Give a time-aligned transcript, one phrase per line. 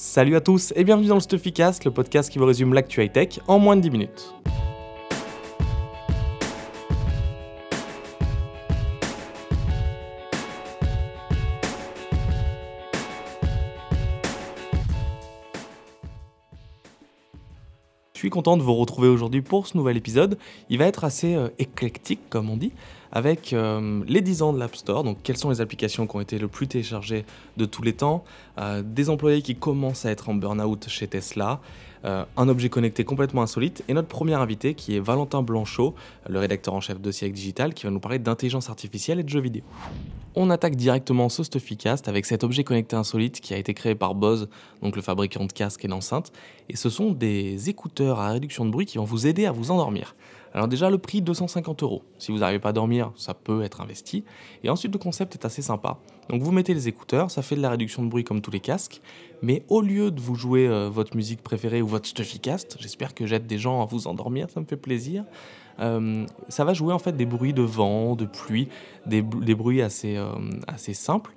[0.00, 3.40] Salut à tous et bienvenue dans le Stuffycast, le podcast qui vous résume l'actu high-tech
[3.48, 4.32] en moins de 10 minutes.
[18.14, 20.38] Je suis content de vous retrouver aujourd'hui pour ce nouvel épisode.
[20.70, 22.70] Il va être assez euh, éclectique, comme on dit,
[23.12, 25.04] avec euh, les 10 ans de l'App Store.
[25.04, 27.24] Donc, quelles sont les applications qui ont été le plus téléchargées
[27.56, 28.24] de tous les temps?
[28.58, 31.60] Euh, Des employés qui commencent à être en burn-out chez Tesla.
[32.04, 33.82] un objet connecté complètement insolite.
[33.88, 35.94] Et notre premier invité qui est Valentin Blanchot,
[36.28, 39.28] le rédacteur en chef de Siècle Digital, qui va nous parler d'intelligence artificielle et de
[39.28, 39.64] jeux vidéo.
[40.36, 44.14] On attaque directement ce Stuffycast avec cet objet connecté insolite qui a été créé par
[44.14, 44.48] Bose,
[44.82, 46.30] donc le fabricant de casques et d'enceintes.
[46.68, 49.72] Et ce sont des écouteurs à réduction de bruit qui vont vous aider à vous
[49.72, 50.14] endormir.
[50.54, 52.02] Alors déjà le prix 250 euros.
[52.18, 54.24] Si vous n'arrivez pas à dormir, ça peut être investi.
[54.64, 55.98] Et ensuite le concept est assez sympa.
[56.28, 58.60] Donc vous mettez les écouteurs, ça fait de la réduction de bruit comme tous les
[58.60, 59.00] casques,
[59.42, 63.26] mais au lieu de vous jouer euh, votre musique préférée ou votre Stuffycast, j'espère que
[63.26, 65.24] j'aide des gens à vous endormir, ça me fait plaisir.
[65.80, 68.68] Euh, ça va jouer en fait des bruits de vent, de pluie,
[69.06, 70.32] des, bruits assez, euh,
[70.66, 71.32] assez simples.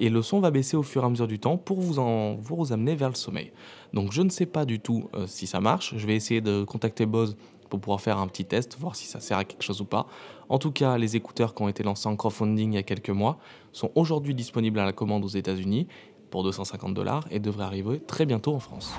[0.00, 2.34] Et le son va baisser au fur et à mesure du temps pour vous, en,
[2.34, 3.52] vous amener vers le sommeil.
[3.92, 5.94] Donc je ne sais pas du tout si ça marche.
[5.96, 7.36] Je vais essayer de contacter Bose
[7.74, 10.06] pour pouvoir faire un petit test, voir si ça sert à quelque chose ou pas.
[10.48, 13.10] En tout cas, les écouteurs qui ont été lancés en crowdfunding il y a quelques
[13.10, 13.38] mois
[13.72, 15.86] sont aujourd'hui disponibles à la commande aux États-Unis
[16.30, 18.92] pour 250 dollars et devraient arriver très bientôt en France.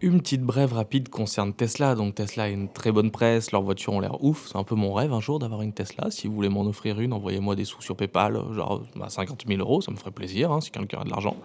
[0.00, 1.96] Une petite brève rapide concerne Tesla.
[1.96, 4.46] Donc Tesla a une très bonne presse, leurs voitures ont l'air ouf.
[4.46, 6.10] C'est un peu mon rêve un jour d'avoir une Tesla.
[6.10, 9.80] Si vous voulez m'en offrir une, envoyez-moi des sous sur PayPal, genre 50 000 euros,
[9.80, 11.36] ça me ferait plaisir hein, si quelqu'un a de l'argent.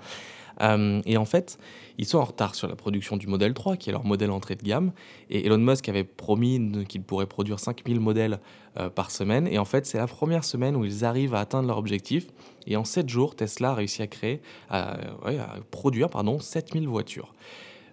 [0.62, 1.58] Euh, et en fait,
[1.98, 4.56] ils sont en retard sur la production du modèle 3, qui est leur modèle entrée
[4.56, 4.92] de gamme.
[5.30, 8.40] Et Elon Musk avait promis qu'il pourrait produire 5000 modèles
[8.78, 9.48] euh, par semaine.
[9.48, 12.28] Et en fait, c'est la première semaine où ils arrivent à atteindre leur objectif.
[12.68, 14.98] Et en 7 jours, Tesla a réussi à créer, à,
[15.72, 17.34] produire pardon, 7000 voitures.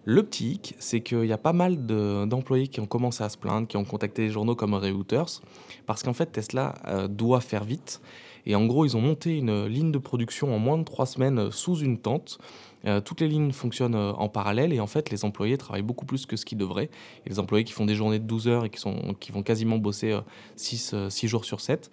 [0.05, 3.37] Le petit hic, c'est qu'il y a pas mal d'employés qui ont commencé à se
[3.37, 5.43] plaindre, qui ont contacté les journaux comme Reuters,
[5.87, 8.01] parce qu'en fait Tesla euh, doit faire vite.
[8.47, 11.39] Et en gros, ils ont monté une ligne de production en moins de trois semaines
[11.39, 12.39] euh, sous une tente.
[12.87, 16.25] Euh, toutes les lignes fonctionnent en parallèle et en fait, les employés travaillent beaucoup plus
[16.25, 16.89] que ce qu'ils devraient.
[17.27, 19.43] Et les employés qui font des journées de 12 heures et qui, sont, qui vont
[19.43, 20.19] quasiment bosser
[20.57, 21.91] 6, 6 jours sur 7.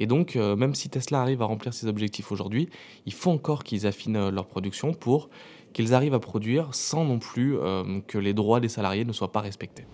[0.00, 2.68] Et donc, même si Tesla arrive à remplir ses objectifs aujourd'hui,
[3.04, 5.28] il faut encore qu'ils affinent leur production pour
[5.72, 9.32] qu'ils arrivent à produire sans non plus euh, que les droits des salariés ne soient
[9.32, 9.86] pas respectés.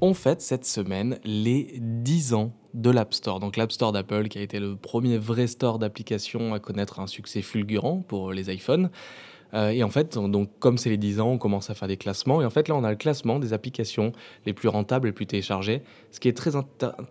[0.00, 3.40] On fête cette semaine les 10 ans de l'App Store.
[3.40, 7.06] Donc l'App Store d'Apple qui a été le premier vrai store d'applications à connaître un
[7.06, 8.90] succès fulgurant pour les iPhones.
[9.54, 11.96] Euh, et en fait, donc, comme c'est les 10 ans, on commence à faire des
[11.96, 12.42] classements.
[12.42, 14.12] Et en fait, là, on a le classement des applications
[14.46, 15.82] les plus rentables, les plus téléchargées.
[16.10, 16.50] Ce qui est très,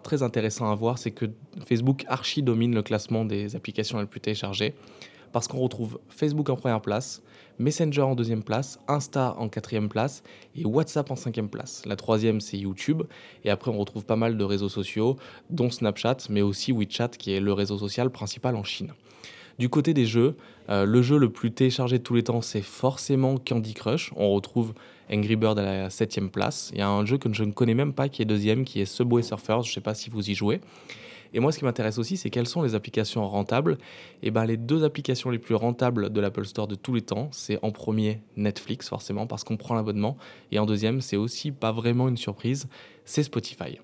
[0.03, 1.25] très intéressant à voir, c'est que
[1.65, 4.75] Facebook archi domine le classement des applications les plus téléchargées.
[5.31, 7.21] Parce qu'on retrouve Facebook en première place,
[7.59, 10.21] Messenger en deuxième place, Insta en quatrième place
[10.55, 11.81] et WhatsApp en cinquième place.
[11.85, 13.03] La troisième, c'est YouTube.
[13.43, 15.17] Et après, on retrouve pas mal de réseaux sociaux,
[15.49, 18.93] dont Snapchat, mais aussi WeChat, qui est le réseau social principal en Chine.
[19.57, 20.35] Du côté des jeux,
[20.69, 24.11] euh, le jeu le plus téléchargé de tous les temps, c'est forcément Candy Crush.
[24.15, 24.73] On retrouve
[25.11, 26.69] Angry Bird à la septième place.
[26.73, 28.81] Il y a un jeu que je ne connais même pas qui est deuxième, qui
[28.81, 29.63] est Subway Surfers.
[29.63, 30.61] Je ne sais pas si vous y jouez.
[31.37, 33.77] Et moi, ce qui m'intéresse aussi, c'est quelles sont les applications rentables.
[34.23, 37.29] Et ben, les deux applications les plus rentables de l'Apple Store de tous les temps,
[37.31, 40.17] c'est en premier Netflix, forcément, parce qu'on prend l'abonnement.
[40.51, 42.67] Et en deuxième, c'est aussi pas vraiment une surprise,
[43.05, 43.77] c'est Spotify.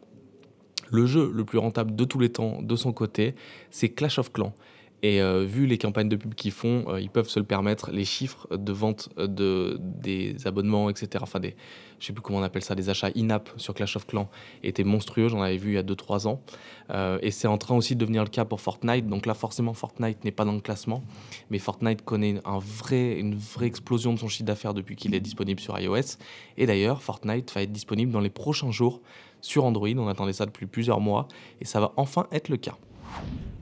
[0.90, 3.36] Le jeu le plus rentable de tous les temps, de son côté,
[3.70, 4.56] c'est Clash of Clans.
[5.04, 7.92] Et euh, vu les campagnes de pub qu'ils font, euh, ils peuvent se le permettre.
[7.92, 11.58] Les chiffres de vente de, des abonnements, etc., enfin des,
[12.00, 14.30] je sais plus comment on appelle ça, des achats in-app sur Clash of Clans
[14.64, 15.28] étaient monstrueux.
[15.28, 16.42] J'en avais vu il y a 2-3 ans.
[16.90, 19.08] Euh, et c'est en train aussi de devenir le cas pour Fortnite.
[19.08, 21.04] Donc là, forcément, Fortnite n'est pas dans le classement.
[21.50, 25.78] Mais Fortnite connaît une vraie explosion de son chiffre d'affaires depuis qu'il est disponible sur
[25.78, 26.18] iOS.
[26.56, 29.02] Et d'ailleurs, Fortnite va être disponible dans les prochains jours
[29.42, 29.90] sur Android.
[29.98, 31.28] On attendait ça depuis plusieurs mois.
[31.60, 32.78] Et ça va enfin être le cas.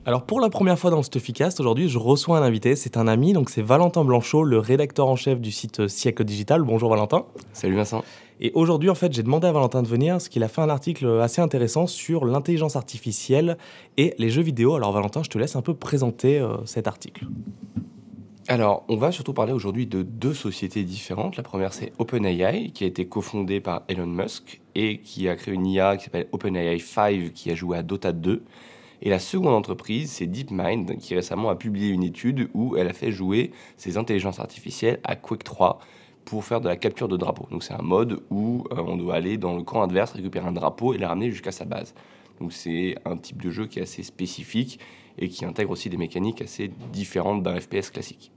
[0.04, 3.34] Alors pour la première fois dans Stuffycast, aujourd'hui je reçois un invité, c'est un ami,
[3.34, 6.62] donc c'est Valentin Blanchot, le rédacteur en chef du site Siècle Digital.
[6.62, 7.24] Bonjour Valentin.
[7.52, 8.02] Salut Vincent.
[8.40, 10.70] Et aujourd'hui en fait j'ai demandé à Valentin de venir parce qu'il a fait un
[10.70, 13.56] article assez intéressant sur l'intelligence artificielle
[13.96, 14.74] et les jeux vidéo.
[14.74, 17.28] Alors Valentin, je te laisse un peu présenter euh, cet article.
[18.48, 21.36] Alors, on va surtout parler aujourd'hui de deux sociétés différentes.
[21.36, 25.54] La première, c'est OpenAI, qui a été cofondée par Elon Musk et qui a créé
[25.54, 28.42] une IA qui s'appelle OpenAI 5, qui a joué à Dota 2
[29.02, 32.92] et la seconde entreprise, c'est DeepMind, qui récemment a publié une étude où elle a
[32.92, 35.80] fait jouer ses intelligences artificielles à Quake 3
[36.24, 37.48] pour faire de la capture de drapeaux.
[37.50, 40.52] Donc c'est un mode où euh, on doit aller dans le camp adverse, récupérer un
[40.52, 41.94] drapeau et le ramener jusqu'à sa base.
[42.40, 44.78] Donc c'est un type de jeu qui est assez spécifique
[45.18, 48.30] et qui intègre aussi des mécaniques assez différentes d'un FPS classique.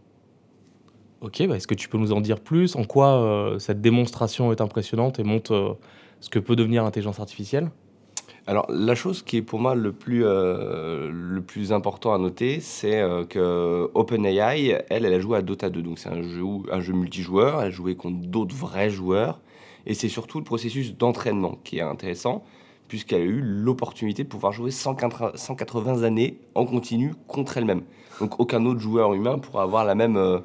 [1.22, 2.76] Ok, bah, est-ce que tu peux nous en dire plus?
[2.76, 5.74] En quoi euh, cette démonstration est impressionnante et montre euh,
[6.22, 7.70] ce que peut devenir l'intelligence artificielle?
[8.48, 12.60] Alors, la chose qui est pour moi le plus, euh, le plus important à noter,
[12.60, 15.82] c'est euh, que OpenAI, elle, elle a joué à Dota 2.
[15.82, 17.62] Donc, c'est un jeu, un jeu multijoueur.
[17.62, 19.40] Elle a joué contre d'autres vrais joueurs.
[19.88, 22.44] Et c'est surtout le processus d'entraînement qui est intéressant,
[22.88, 27.82] puisqu'elle a eu l'opportunité de pouvoir jouer 180 180 années en continu contre elle-même.
[28.20, 30.40] Donc, aucun autre joueur humain pourra avoir la même, euh,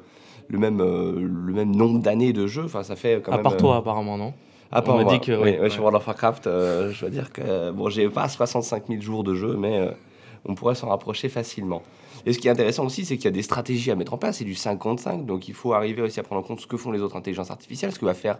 [0.47, 2.63] le, même, le même nombre d'années de jeu.
[2.65, 3.43] Enfin, ça fait quand À même.
[3.43, 4.33] part toi, apparemment, non?
[4.71, 5.13] À part On moi.
[5.13, 5.81] dit que- Oui, ouais, ouais, sur.
[5.81, 9.35] World of Warcraft, euh, je dois dire que bon, j'ai pas 65 000 jours de
[9.35, 9.91] jeu, mais euh,
[10.45, 11.81] on pourrait s'en rapprocher facilement.
[12.25, 14.17] Et ce qui est intéressant aussi, c'est qu'il y a des stratégies à mettre en
[14.17, 14.37] place.
[14.37, 16.91] C'est du 55, donc il faut arriver aussi à prendre en compte ce que font
[16.91, 18.37] les autres intelligences artificielles, ce que va faire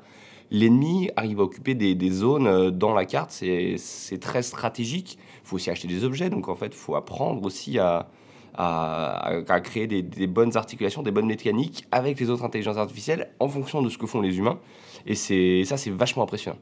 [0.51, 3.31] l'ennemi, arrive à occuper des, des zones euh, dans la carte.
[3.31, 5.17] C'est très stratégique.
[5.43, 8.07] Il faut aussi acheter des objets, donc en fait, il faut apprendre aussi à,
[8.55, 13.81] à, créer des, bonnes articulations, des bonnes mécaniques avec les autres intelligences artificielles en fonction
[13.81, 14.59] de ce que font les humains.
[15.05, 16.57] Et c'est ça, c'est vachement impressionnant.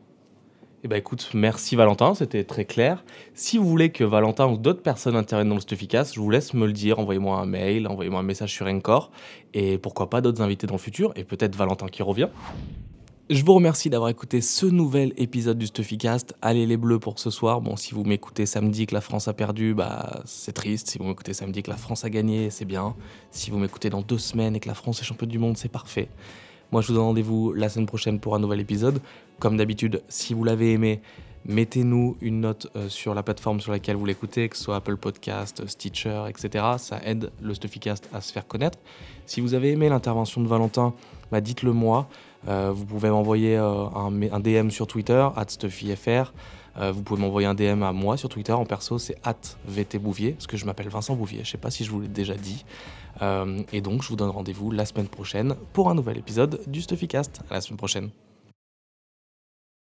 [0.81, 3.03] Eh ben écoute, merci Valentin, c'était très clair.
[3.33, 6.53] Si vous voulez que Valentin ou d'autres personnes interviennent dans le Stuffycast, je vous laisse
[6.53, 6.99] me le dire.
[6.99, 9.11] Envoyez-moi un mail, envoyez-moi un message sur Encore.
[9.53, 12.29] Et pourquoi pas d'autres invités dans le futur, et peut-être Valentin qui revient.
[13.29, 16.33] Je vous remercie d'avoir écouté ce nouvel épisode du Stuffycast.
[16.41, 17.61] Allez les bleus pour ce soir.
[17.61, 20.89] Bon, si vous m'écoutez samedi que la France a perdu, bah c'est triste.
[20.89, 22.95] Si vous m'écoutez samedi que la France a gagné, c'est bien.
[23.29, 25.69] Si vous m'écoutez dans deux semaines et que la France est championne du monde, c'est
[25.69, 26.09] parfait.
[26.71, 28.99] Moi, je vous donne rendez-vous la semaine prochaine pour un nouvel épisode.
[29.37, 30.99] Comme d'habitude, si vous l'avez aimé,
[31.45, 34.97] mettez-nous une note euh, sur la plateforme sur laquelle vous l'écoutez, que ce soit Apple
[34.97, 36.65] Podcast, Stitcher, etc.
[36.79, 38.79] Ça aide le Stuffycast à se faire connaître.
[39.27, 40.95] Si vous avez aimé l'intervention de Valentin,
[41.31, 42.09] bah, dites-le moi.
[42.47, 46.33] Euh, vous pouvez m'envoyer euh, un, DM sur Twitter, @stuffyfr.
[46.77, 48.53] Euh, vous pouvez m'envoyer un DM à moi sur Twitter.
[48.53, 49.17] En perso, c'est
[49.67, 51.43] @vtbouvier, parce que je m'appelle Vincent Bouvier.
[51.43, 52.65] Je sais pas si je vous l'ai déjà dit.
[53.21, 56.81] Euh, et donc, je vous donne rendez-vous la semaine prochaine pour un nouvel épisode du
[56.81, 57.41] Stuffycast.
[57.49, 58.09] À la semaine prochaine.